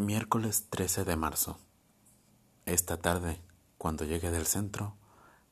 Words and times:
Miércoles 0.00 0.64
13 0.70 1.04
de 1.04 1.14
marzo. 1.14 1.58
Esta 2.64 2.96
tarde, 2.96 3.38
cuando 3.76 4.06
llegué 4.06 4.30
del 4.30 4.46
centro, 4.46 4.96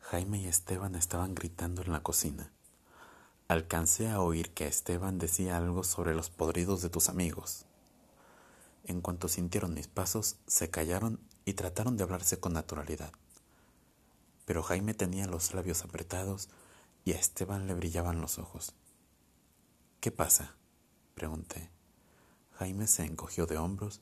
Jaime 0.00 0.40
y 0.40 0.46
Esteban 0.46 0.94
estaban 0.94 1.34
gritando 1.34 1.82
en 1.82 1.92
la 1.92 2.02
cocina. 2.02 2.50
Alcancé 3.46 4.08
a 4.08 4.22
oír 4.22 4.54
que 4.54 4.66
Esteban 4.66 5.18
decía 5.18 5.58
algo 5.58 5.84
sobre 5.84 6.14
los 6.14 6.30
podridos 6.30 6.80
de 6.80 6.88
tus 6.88 7.10
amigos. 7.10 7.66
En 8.84 9.02
cuanto 9.02 9.28
sintieron 9.28 9.74
mis 9.74 9.86
pasos, 9.86 10.36
se 10.46 10.70
callaron 10.70 11.20
y 11.44 11.52
trataron 11.52 11.98
de 11.98 12.04
hablarse 12.04 12.40
con 12.40 12.54
naturalidad. 12.54 13.12
Pero 14.46 14.62
Jaime 14.62 14.94
tenía 14.94 15.26
los 15.26 15.52
labios 15.52 15.84
apretados 15.84 16.48
y 17.04 17.12
a 17.12 17.16
Esteban 17.18 17.66
le 17.66 17.74
brillaban 17.74 18.22
los 18.22 18.38
ojos. 18.38 18.72
¿Qué 20.00 20.10
pasa? 20.10 20.56
pregunté. 21.14 21.70
Jaime 22.52 22.86
se 22.86 23.04
encogió 23.04 23.44
de 23.44 23.58
hombros 23.58 24.00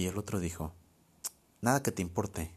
y 0.00 0.06
el 0.06 0.16
otro 0.16 0.40
dijo, 0.40 0.72
Nada 1.60 1.82
que 1.82 1.92
te 1.92 2.00
importe. 2.00 2.56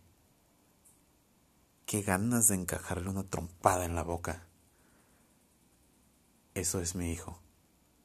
Qué 1.85 2.01
ganas 2.01 2.47
de 2.47 2.55
encajarle 2.55 3.09
una 3.09 3.25
trompada 3.25 3.83
en 3.83 3.95
la 3.95 4.03
boca. 4.03 4.47
Eso 6.53 6.79
es 6.79 6.95
mi 6.95 7.11
hijo, 7.11 7.41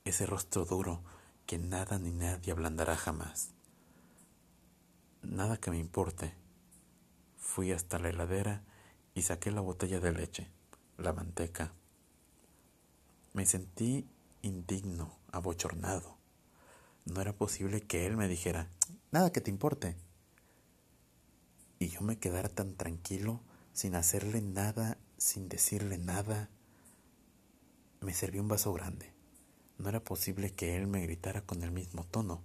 ese 0.05 0.27
rostro 0.27 0.65
duro 0.65 1.05
que 1.47 1.57
nada 1.57 2.01
ni 2.01 2.11
nadie 2.11 2.51
ablandará 2.51 2.97
jamás. 2.97 3.51
Nada 5.23 5.57
que 5.57 5.71
me 5.71 5.79
importe. 5.79 6.35
Fui 7.37 7.71
hasta 7.71 8.01
la 8.01 8.09
heladera 8.09 8.65
y 9.15 9.23
saqué 9.23 9.53
la 9.53 9.61
botella 9.61 10.01
de 10.01 10.11
leche, 10.11 10.51
la 10.97 11.13
manteca. 11.13 11.73
Me 13.35 13.47
sentí 13.47 14.11
indigno, 14.43 15.17
abochornado. 15.31 16.19
No 17.13 17.23
era 17.23 17.33
posible 17.33 17.81
que 17.81 18.07
él 18.07 18.17
me 18.17 18.29
dijera, 18.29 18.69
nada 19.13 19.33
que 19.33 19.41
te 19.41 19.51
importe. 19.51 19.97
Y 21.79 21.89
yo 21.89 22.03
me 22.03 22.19
quedara 22.19 22.51
tan 22.51 22.75
tranquilo, 22.75 23.41
sin 23.73 23.95
hacerle 23.95 24.43
nada, 24.43 24.99
sin 25.17 25.49
decirle 25.49 25.97
nada. 25.97 26.51
Me 28.01 28.13
serví 28.13 28.39
un 28.39 28.49
vaso 28.49 28.75
grande. 28.75 29.15
No 29.79 29.89
era 29.89 30.01
posible 30.01 30.53
que 30.53 30.77
él 30.77 30.87
me 30.87 31.01
gritara 31.01 31.41
con 31.41 31.63
el 31.63 31.71
mismo 31.71 32.05
tono 32.05 32.43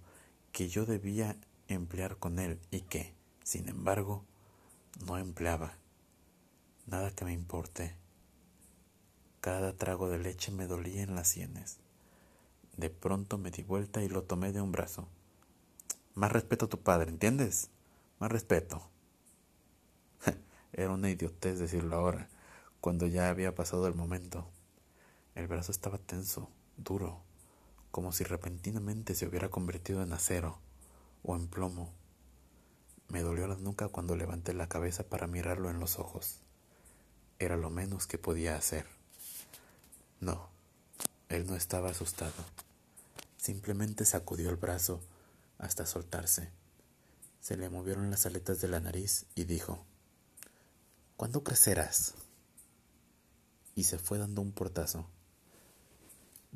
que 0.50 0.68
yo 0.68 0.86
debía 0.86 1.36
emplear 1.68 2.16
con 2.16 2.38
él 2.38 2.58
y 2.70 2.82
que, 2.82 3.12
sin 3.42 3.68
embargo, 3.68 4.24
no 5.04 5.18
empleaba. 5.18 5.76
Nada 6.86 7.10
que 7.10 7.24
me 7.24 7.32
importe. 7.32 7.96
Cada 9.40 9.76
trago 9.76 10.08
de 10.08 10.20
leche 10.20 10.52
me 10.52 10.66
dolía 10.66 11.02
en 11.02 11.16
las 11.16 11.28
sienes. 11.28 11.83
De 12.76 12.90
pronto 12.90 13.38
me 13.38 13.50
di 13.50 13.62
vuelta 13.62 14.02
y 14.02 14.08
lo 14.08 14.24
tomé 14.24 14.52
de 14.52 14.60
un 14.60 14.72
brazo. 14.72 15.08
Más 16.14 16.32
respeto 16.32 16.66
a 16.66 16.68
tu 16.68 16.80
padre, 16.80 17.10
¿entiendes? 17.10 17.70
Más 18.18 18.30
respeto. 18.30 18.82
Era 20.72 20.90
una 20.90 21.10
idiotez 21.10 21.58
decirlo 21.58 21.96
ahora, 21.96 22.28
cuando 22.80 23.06
ya 23.06 23.28
había 23.28 23.54
pasado 23.54 23.86
el 23.86 23.94
momento. 23.94 24.46
El 25.34 25.46
brazo 25.46 25.72
estaba 25.72 25.98
tenso, 25.98 26.48
duro, 26.76 27.20
como 27.90 28.12
si 28.12 28.24
repentinamente 28.24 29.14
se 29.14 29.26
hubiera 29.26 29.48
convertido 29.48 30.02
en 30.02 30.12
acero 30.12 30.58
o 31.22 31.36
en 31.36 31.46
plomo. 31.48 31.92
Me 33.08 33.20
dolió 33.20 33.46
la 33.46 33.56
nuca 33.56 33.88
cuando 33.88 34.16
levanté 34.16 34.52
la 34.54 34.68
cabeza 34.68 35.04
para 35.04 35.26
mirarlo 35.26 35.70
en 35.70 35.78
los 35.78 35.98
ojos. 35.98 36.40
Era 37.38 37.56
lo 37.56 37.70
menos 37.70 38.06
que 38.06 38.18
podía 38.18 38.56
hacer. 38.56 38.86
No, 40.20 40.48
él 41.28 41.46
no 41.46 41.56
estaba 41.56 41.90
asustado. 41.90 42.32
Simplemente 43.36 44.04
sacudió 44.04 44.50
el 44.50 44.56
brazo 44.56 45.00
hasta 45.58 45.86
soltarse. 45.86 46.50
Se 47.40 47.56
le 47.56 47.68
movieron 47.68 48.10
las 48.10 48.26
aletas 48.26 48.60
de 48.60 48.68
la 48.68 48.80
nariz 48.80 49.26
y 49.34 49.44
dijo, 49.44 49.84
¿Cuándo 51.16 51.44
crecerás? 51.44 52.14
Y 53.74 53.84
se 53.84 53.98
fue 53.98 54.18
dando 54.18 54.42
un 54.42 54.52
portazo. 54.52 55.08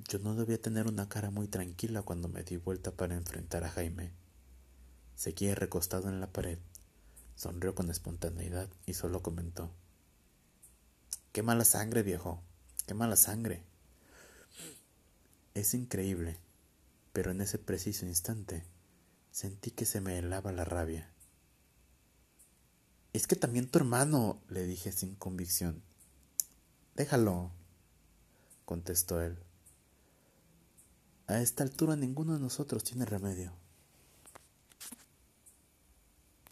Yo 0.08 0.18
no 0.18 0.34
debía 0.34 0.60
tener 0.60 0.86
una 0.86 1.08
cara 1.08 1.30
muy 1.30 1.48
tranquila 1.48 2.02
cuando 2.02 2.28
me 2.28 2.42
di 2.42 2.56
vuelta 2.56 2.92
para 2.92 3.14
enfrentar 3.14 3.64
a 3.64 3.70
Jaime. 3.70 4.12
Seguía 5.16 5.54
recostado 5.54 6.08
en 6.08 6.20
la 6.20 6.32
pared. 6.32 6.58
Sonrió 7.34 7.74
con 7.74 7.90
espontaneidad 7.90 8.68
y 8.86 8.94
solo 8.94 9.22
comentó. 9.22 9.70
Qué 11.32 11.42
mala 11.42 11.64
sangre, 11.64 12.02
viejo. 12.02 12.42
Qué 12.86 12.94
mala 12.94 13.16
sangre. 13.16 13.62
Es 15.58 15.74
increíble, 15.74 16.38
pero 17.12 17.32
en 17.32 17.40
ese 17.40 17.58
preciso 17.58 18.06
instante 18.06 18.62
sentí 19.32 19.72
que 19.72 19.86
se 19.86 20.00
me 20.00 20.16
helaba 20.16 20.52
la 20.52 20.64
rabia. 20.64 21.10
Es 23.12 23.26
que 23.26 23.34
también 23.34 23.68
tu 23.68 23.80
hermano, 23.80 24.40
le 24.48 24.62
dije 24.62 24.92
sin 24.92 25.16
convicción. 25.16 25.82
Déjalo, 26.94 27.50
contestó 28.66 29.20
él. 29.20 29.36
A 31.26 31.40
esta 31.40 31.64
altura 31.64 31.96
ninguno 31.96 32.34
de 32.34 32.40
nosotros 32.40 32.84
tiene 32.84 33.04
remedio. 33.04 33.52